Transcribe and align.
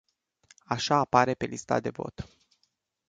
Așa 0.65 0.95
apare 0.97 1.33
pe 1.33 1.45
lista 1.45 1.79
de 1.79 1.89
vot. 1.89 2.29